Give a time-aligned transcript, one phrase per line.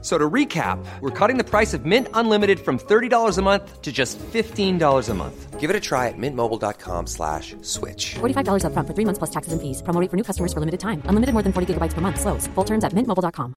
[0.00, 3.90] So to recap, we're cutting the price of Mint Unlimited from $30 a month to
[3.90, 5.58] just $15 a month.
[5.58, 8.14] Give it a try at mintmobile.com slash switch.
[8.20, 9.82] $45 upfront for three months plus taxes and fees.
[9.82, 11.02] Promo rate for new customers for limited time.
[11.10, 12.20] Unlimited more than 40 gigabytes per month.
[12.20, 12.46] Slows.
[12.54, 13.54] Full terms at mintmobile.com.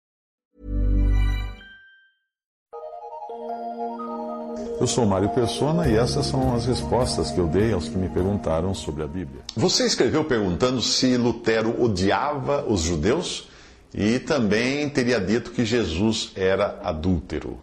[4.82, 8.10] Eu sou Mário Persona e essas são as respostas que eu dei aos que me
[8.10, 9.44] perguntaram sobre a Bíblia.
[9.56, 13.51] Você escreveu perguntando se Lutero odiava os judeus
[13.94, 17.60] e também teria dito que Jesus era adúltero.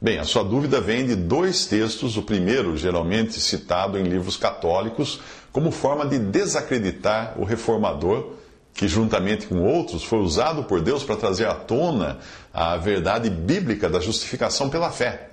[0.00, 5.20] Bem, a sua dúvida vem de dois textos, o primeiro, geralmente citado em livros católicos,
[5.50, 8.34] como forma de desacreditar o reformador,
[8.74, 12.18] que juntamente com outros foi usado por Deus para trazer à tona
[12.54, 15.30] a verdade bíblica da justificação pela fé.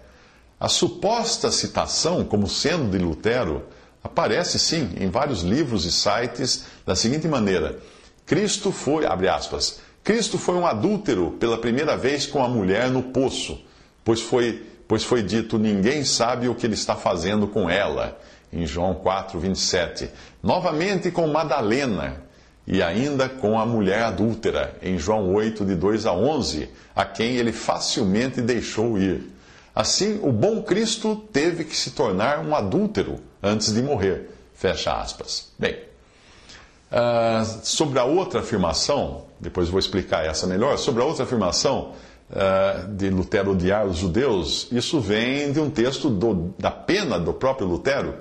[0.60, 3.63] A suposta citação, como sendo de Lutero,
[4.04, 7.77] aparece sim em vários livros e sites da seguinte maneira:
[8.26, 13.01] Cristo foi, abre aspas, Cristo foi um adúltero pela primeira vez com a mulher no
[13.01, 13.59] poço,
[14.03, 18.15] pois foi, pois foi dito: ninguém sabe o que ele está fazendo com ela,
[18.53, 20.11] em João 4, 27.
[20.43, 22.21] Novamente com Madalena,
[22.67, 27.37] e ainda com a mulher adúltera, em João 8, de 2 a 11, a quem
[27.37, 29.23] ele facilmente deixou ir.
[29.73, 34.29] Assim, o bom Cristo teve que se tornar um adúltero antes de morrer.
[34.53, 35.51] Fecha aspas.
[35.57, 35.76] Bem,
[36.96, 41.91] uh, sobre a outra afirmação, depois vou explicar essa melhor, sobre a outra afirmação
[42.32, 47.34] uh, de Lutero odiar os judeus, isso vem de um texto do, da pena do
[47.34, 48.16] próprio Lutero,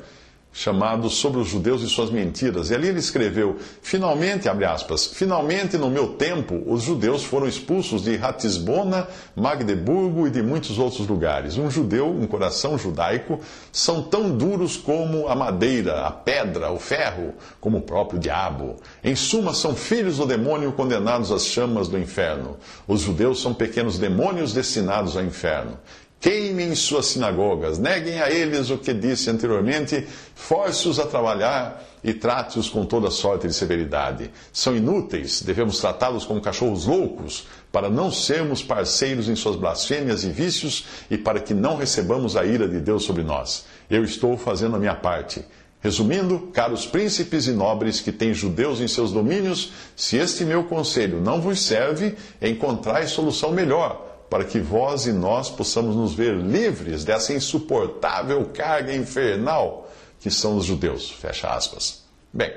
[0.54, 2.70] chamado Sobre os Judeus e Suas Mentiras.
[2.70, 8.02] E ali ele escreveu: Finalmente, abre aspas, finalmente no meu tempo, os judeus foram expulsos
[8.02, 11.58] de Ratisbona, Magdeburgo e de muitos outros lugares.
[11.58, 13.40] Um judeu, um coração judaico,
[13.72, 18.76] são tão duros como a madeira, a pedra, o ferro, como o próprio diabo.
[19.02, 22.56] Em suma, são filhos do demônio condenados às chamas do inferno.
[22.86, 25.76] Os judeus são pequenos demônios destinados ao inferno.
[26.24, 32.70] Queimem suas sinagogas, neguem a eles o que disse anteriormente, force-os a trabalhar e trate-os
[32.70, 34.30] com toda sorte de severidade.
[34.50, 40.30] São inúteis, devemos tratá-los como cachorros loucos, para não sermos parceiros em suas blasfêmias e
[40.30, 43.66] vícios e para que não recebamos a ira de Deus sobre nós.
[43.90, 45.44] Eu estou fazendo a minha parte.
[45.82, 51.20] Resumindo, caros príncipes e nobres que têm judeus em seus domínios, se este meu conselho
[51.20, 57.04] não vos serve, encontrai solução melhor para que vós e nós possamos nos ver livres
[57.04, 61.08] dessa insuportável carga infernal que são os judeus.
[61.08, 62.02] Fecha aspas.
[62.32, 62.52] Bem,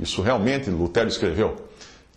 [0.00, 1.54] isso realmente Lutero escreveu.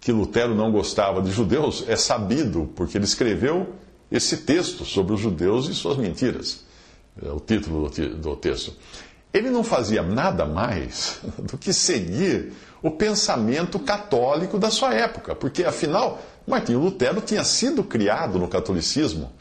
[0.02, 3.76] Que Lutero não gostava de judeus é sabido, porque ele escreveu
[4.12, 6.66] esse texto sobre os judeus e suas mentiras.
[7.24, 8.74] É o título do texto.
[9.34, 15.64] Ele não fazia nada mais do que seguir o pensamento católico da sua época, porque
[15.64, 19.32] afinal Martinho Lutero tinha sido criado no catolicismo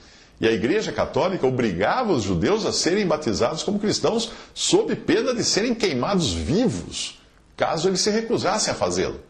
[0.40, 5.42] e a Igreja Católica obrigava os judeus a serem batizados como cristãos sob pena de
[5.42, 7.18] serem queimados vivos,
[7.56, 9.20] caso eles se recusassem a fazê-lo.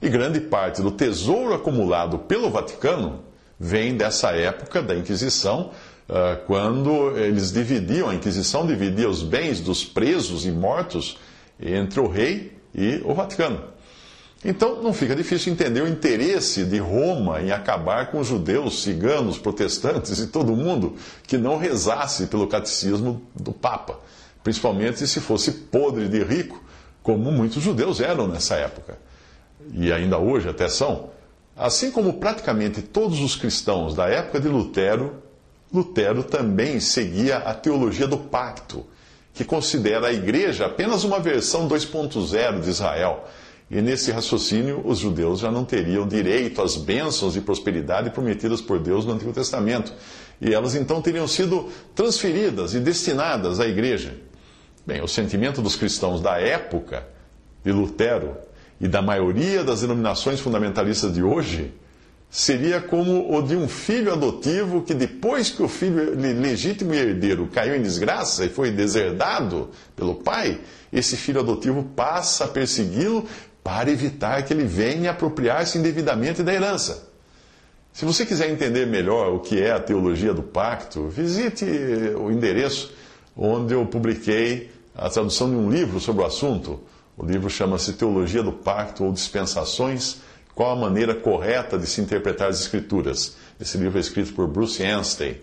[0.00, 3.24] E grande parte do tesouro acumulado pelo Vaticano
[3.58, 5.70] vem dessa época da Inquisição,
[6.46, 11.18] quando eles dividiam, a Inquisição dividia os bens dos presos e mortos
[11.60, 13.72] entre o rei e o Vaticano.
[14.44, 20.18] Então não fica difícil entender o interesse de Roma em acabar com judeus, ciganos, protestantes
[20.18, 20.96] e todo mundo
[21.26, 24.00] que não rezasse pelo catecismo do Papa,
[24.42, 26.60] principalmente se fosse podre de rico,
[27.04, 28.98] como muitos judeus eram nessa época,
[29.72, 31.10] e ainda hoje até são.
[31.56, 35.22] Assim como praticamente todos os cristãos da época de Lutero,
[35.72, 38.86] Lutero também seguia a teologia do pacto,
[39.32, 43.24] que considera a igreja apenas uma versão 2.0 de Israel
[43.72, 48.78] e nesse raciocínio, os judeus já não teriam direito às bênçãos de prosperidade prometidas por
[48.78, 49.94] Deus no Antigo Testamento.
[50.42, 54.14] E elas então teriam sido transferidas e destinadas à igreja.
[54.86, 57.08] Bem, o sentimento dos cristãos da época
[57.64, 58.36] de Lutero
[58.78, 61.72] e da maioria das denominações fundamentalistas de hoje
[62.34, 67.46] seria como o de um filho adotivo que, depois que o filho legítimo e herdeiro
[67.52, 70.58] caiu em desgraça e foi deserdado pelo pai,
[70.90, 73.26] esse filho adotivo passa a persegui-lo
[73.62, 77.06] para evitar que ele venha apropriar-se indevidamente da herança.
[77.92, 81.66] Se você quiser entender melhor o que é a teologia do pacto, visite
[82.16, 82.94] o endereço
[83.36, 86.80] onde eu publiquei a tradução de um livro sobre o assunto.
[87.14, 90.22] O livro chama-se Teologia do Pacto ou Dispensações
[90.54, 93.36] Qual a maneira correta de se interpretar as Escrituras?
[93.60, 95.40] Esse livro é escrito por Bruce Anstey.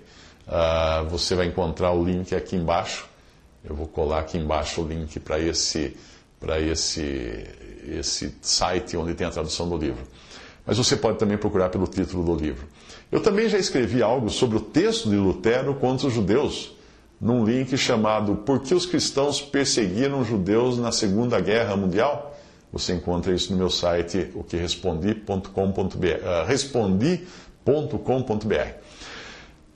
[0.47, 3.07] Uh, você vai encontrar o link aqui embaixo.
[3.63, 5.97] Eu vou colar aqui embaixo o link para esse,
[6.71, 7.45] esse,
[7.87, 10.03] esse site onde tem a tradução do livro.
[10.65, 12.67] Mas você pode também procurar pelo título do livro.
[13.11, 16.75] Eu também já escrevi algo sobre o texto de Lutero contra os judeus,
[17.19, 22.38] num link chamado Por que os cristãos perseguiram judeus na Segunda Guerra Mundial?
[22.71, 25.51] Você encontra isso no meu site, o que respondi.com.br.
[25.51, 28.79] Uh, respondi.com.br.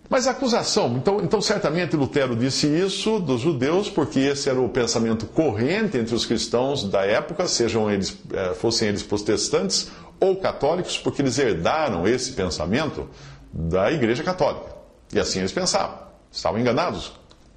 [0.09, 4.69] Mas a acusação, então, então certamente Lutero disse isso dos judeus, porque esse era o
[4.69, 10.99] pensamento corrente entre os cristãos da época, sejam eles, eh, fossem eles protestantes ou católicos,
[10.99, 13.09] porque eles herdaram esse pensamento
[13.51, 14.75] da Igreja Católica.
[15.11, 15.97] E assim eles pensavam.
[16.31, 17.13] Estavam enganados,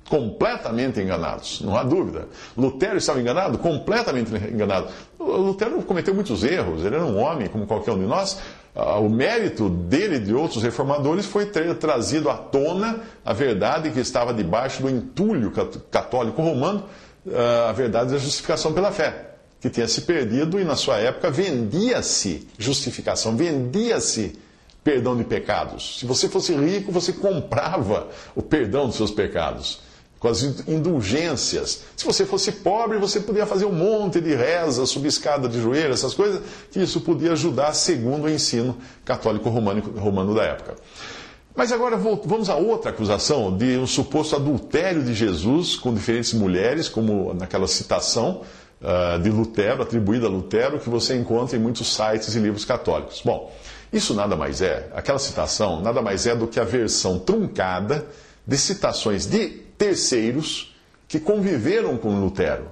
[0.08, 2.28] completamente enganados, não há dúvida.
[2.56, 3.58] Lutero estava enganado?
[3.58, 4.88] Completamente enganado.
[5.40, 8.38] Lutero cometeu muitos erros, ele era um homem como qualquer um de nós.
[8.74, 13.90] Ah, o mérito dele e de outros reformadores foi ter trazido à tona a verdade
[13.90, 15.52] que estava debaixo do entulho
[15.90, 16.84] católico romano,
[17.32, 19.30] ah, a verdade da justificação pela fé,
[19.60, 24.38] que tinha se perdido e na sua época vendia-se justificação, vendia-se
[24.84, 25.98] perdão de pecados.
[26.00, 29.85] Se você fosse rico, você comprava o perdão dos seus pecados
[30.18, 31.82] com as indulgências.
[31.96, 35.92] Se você fosse pobre, você podia fazer um monte de reza, subir escada de joelho,
[35.92, 36.40] essas coisas,
[36.70, 40.74] que isso podia ajudar, segundo o ensino católico romano, da época.
[41.54, 46.88] Mas agora vamos a outra acusação de um suposto adultério de Jesus com diferentes mulheres,
[46.88, 48.42] como naquela citação
[48.80, 53.22] uh, de Lutero, atribuída a Lutero, que você encontra em muitos sites e livros católicos.
[53.24, 53.50] Bom,
[53.92, 58.06] isso nada mais é, aquela citação nada mais é do que a versão truncada
[58.46, 60.74] de citações de terceiros
[61.08, 62.68] que conviveram com Lutero.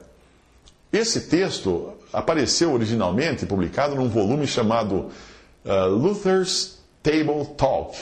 [0.92, 5.10] Esse texto apareceu originalmente publicado num volume chamado
[5.64, 7.98] uh, Luther's Table Talk,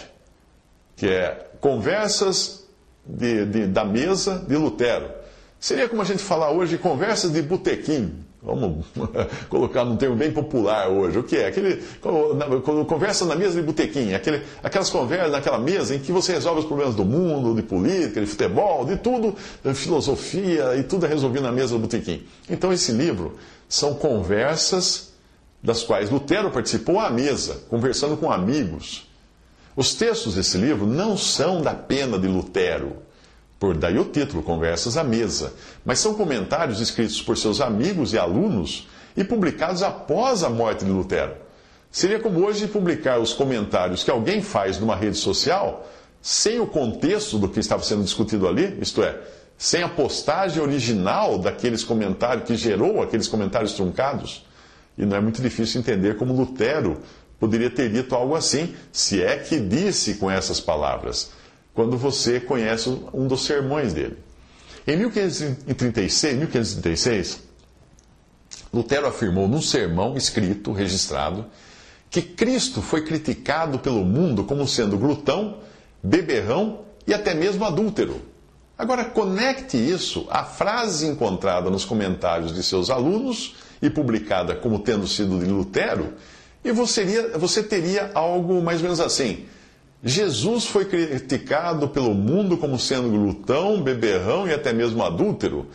[0.96, 2.66] que é Conversas
[3.04, 5.21] de, de, da Mesa de Lutero.
[5.62, 8.12] Seria como a gente falar hoje, conversas de botequim.
[8.42, 8.84] Vamos
[9.48, 11.16] colocar num termo bem popular hoje.
[11.16, 11.46] O que é?
[11.46, 11.80] Aquele,
[12.88, 16.66] conversa na mesa de botequim, aquele, aquelas conversas naquela mesa em que você resolve os
[16.66, 21.44] problemas do mundo, de política, de futebol, de tudo, de filosofia, e tudo é resolvido
[21.44, 22.26] na mesa do botequim.
[22.50, 23.36] Então, esse livro
[23.68, 25.12] são conversas
[25.62, 29.08] das quais Lutero participou à mesa, conversando com amigos.
[29.76, 32.96] Os textos desse livro não são da pena de Lutero
[33.62, 35.52] por daí o título, Conversas à Mesa.
[35.84, 40.90] Mas são comentários escritos por seus amigos e alunos e publicados após a morte de
[40.90, 41.36] Lutero.
[41.88, 45.88] Seria como hoje publicar os comentários que alguém faz numa rede social
[46.20, 49.16] sem o contexto do que estava sendo discutido ali, isto é,
[49.56, 54.44] sem a postagem original daqueles comentários que gerou aqueles comentários truncados.
[54.98, 57.00] E não é muito difícil entender como Lutero
[57.38, 61.30] poderia ter dito algo assim, se é que disse com essas palavras
[61.74, 64.18] quando você conhece um dos sermões dele.
[64.86, 67.52] Em 1536, 1536
[68.72, 71.44] Lutero afirmou num sermão escrito, registrado,
[72.10, 75.58] que Cristo foi criticado pelo mundo como sendo glutão,
[76.02, 78.20] beberrão e até mesmo adúltero.
[78.76, 85.06] Agora, conecte isso à frase encontrada nos comentários de seus alunos e publicada como tendo
[85.06, 86.14] sido de Lutero,
[86.64, 89.46] e você, você teria algo mais ou menos assim.
[90.04, 95.68] Jesus foi criticado pelo mundo como sendo glutão, beberrão e até mesmo adúltero.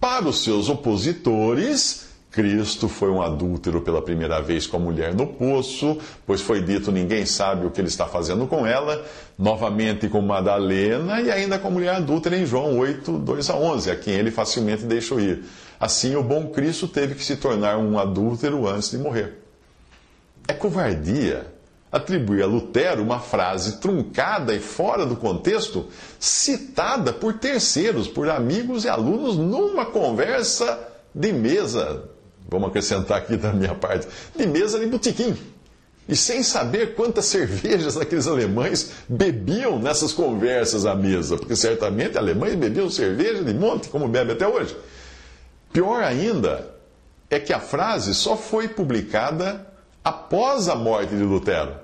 [0.00, 5.26] Para os seus opositores, Cristo foi um adúltero pela primeira vez com a mulher no
[5.26, 9.04] poço, pois foi dito: ninguém sabe o que ele está fazendo com ela.
[9.38, 13.90] Novamente com Madalena e ainda com a mulher adúltera em João 8, 2 a 11,
[13.90, 15.44] a quem ele facilmente deixou ir.
[15.78, 19.38] Assim, o bom Cristo teve que se tornar um adúltero antes de morrer.
[20.46, 21.59] É covardia
[21.90, 28.84] atribuir a Lutero uma frase truncada e fora do contexto, citada por terceiros, por amigos
[28.84, 30.78] e alunos, numa conversa
[31.14, 32.04] de mesa.
[32.48, 34.06] Vamos acrescentar aqui da minha parte:
[34.36, 35.36] de mesa de botequim.
[36.08, 42.56] E sem saber quantas cervejas aqueles alemães bebiam nessas conversas à mesa, porque certamente alemães
[42.56, 44.76] bebiam cerveja de monte, como bebe até hoje.
[45.72, 46.68] Pior ainda
[47.28, 49.69] é que a frase só foi publicada
[50.04, 51.74] após a morte de Lutero,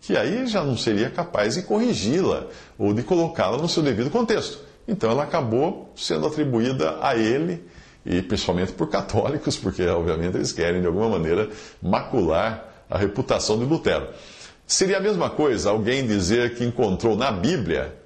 [0.00, 2.46] que aí já não seria capaz de corrigi-la
[2.78, 4.58] ou de colocá-la no seu devido contexto.
[4.86, 7.64] Então ela acabou sendo atribuída a ele,
[8.04, 11.48] e principalmente por católicos, porque obviamente eles querem de alguma maneira
[11.80, 14.08] macular a reputação de Lutero.
[14.66, 17.96] Seria a mesma coisa alguém dizer que encontrou na Bíblia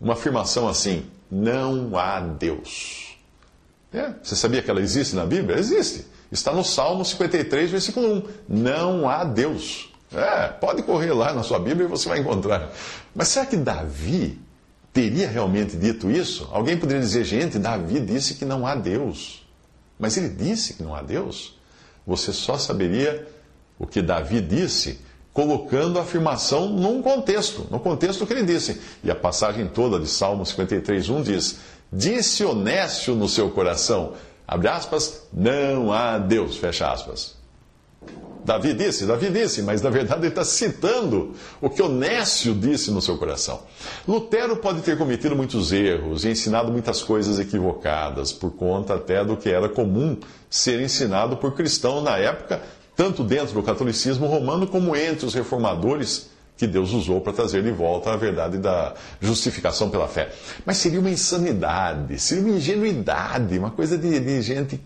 [0.00, 3.16] uma afirmação assim: não há Deus.
[3.92, 5.58] É, você sabia que ela existe na Bíblia?
[5.58, 6.06] Existe.
[6.34, 8.22] Está no Salmo 53, versículo 1.
[8.48, 9.88] Não há Deus.
[10.12, 12.72] É, pode correr lá na sua Bíblia e você vai encontrar.
[13.14, 14.36] Mas será que Davi
[14.92, 16.48] teria realmente dito isso?
[16.50, 19.46] Alguém poderia dizer, gente, Davi disse que não há Deus.
[19.96, 21.56] Mas ele disse que não há Deus.
[22.04, 23.28] Você só saberia
[23.78, 24.98] o que Davi disse
[25.32, 28.80] colocando a afirmação num contexto, no contexto que ele disse.
[29.04, 31.58] E a passagem toda de Salmo 53, 1 diz:
[31.92, 34.14] Disse honesto no seu coração,
[34.46, 37.34] abre aspas, não há Deus, fecha aspas.
[38.44, 41.32] Davi disse, Davi disse, mas na verdade ele está citando
[41.62, 43.62] o que Onésio disse no seu coração.
[44.06, 49.34] Lutero pode ter cometido muitos erros e ensinado muitas coisas equivocadas, por conta até do
[49.34, 50.18] que era comum
[50.50, 52.60] ser ensinado por cristãos na época,
[52.94, 57.70] tanto dentro do catolicismo romano como entre os reformadores que Deus usou para trazer de
[57.70, 60.30] volta a verdade da justificação pela fé.
[60.64, 64.80] Mas seria uma insanidade, seria uma ingenuidade, uma coisa de, de gente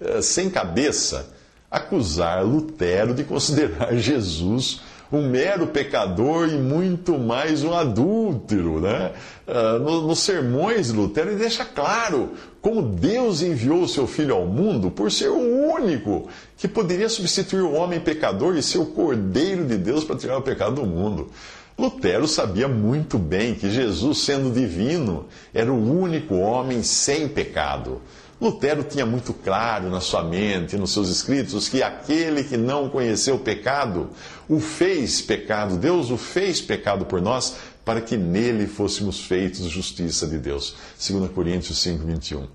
[0.00, 1.28] uh, sem cabeça
[1.70, 4.80] acusar Lutero de considerar Jesus
[5.12, 8.80] um mero pecador e muito mais um adúltero.
[8.80, 9.12] Né?
[9.46, 14.34] Uh, no, nos sermões de Lutero, ele deixa claro como Deus enviou o seu filho
[14.34, 18.86] ao mundo por ser o único que poderia substituir o homem pecador e ser o
[18.86, 21.30] cordeiro de Deus para tirar o pecado do mundo.
[21.76, 28.00] Lutero sabia muito bem que Jesus, sendo divino, era o único homem sem pecado.
[28.40, 33.36] Lutero tinha muito claro na sua mente, nos seus escritos, que aquele que não conheceu
[33.36, 34.10] o pecado,
[34.48, 35.76] o fez pecado.
[35.76, 40.74] Deus o fez pecado por nós, para que nele fôssemos feitos justiça de Deus.
[40.98, 42.48] 2 Coríntios 5, 21.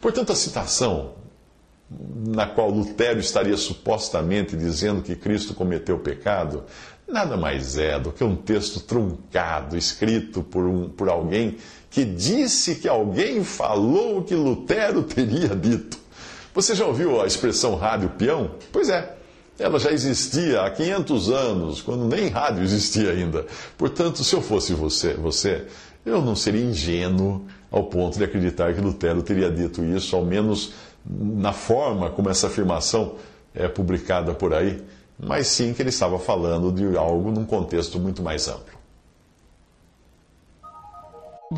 [0.00, 1.14] Portanto, a citação
[2.26, 6.64] na qual Lutero estaria supostamente dizendo que Cristo cometeu pecado,
[7.06, 11.56] nada mais é do que um texto truncado, escrito por, um, por alguém
[11.92, 15.98] que disse que alguém falou o que Lutero teria dito.
[16.54, 18.52] Você já ouviu a expressão rádio peão?
[18.72, 19.14] Pois é,
[19.58, 23.46] ela já existia há 500 anos, quando nem rádio existia ainda.
[23.76, 25.66] Portanto, se eu fosse você, você,
[26.04, 30.72] eu não seria ingênuo ao ponto de acreditar que Lutero teria dito isso, ao menos
[31.04, 33.16] na forma como essa afirmação
[33.54, 34.82] é publicada por aí,
[35.18, 38.81] mas sim que ele estava falando de algo num contexto muito mais amplo.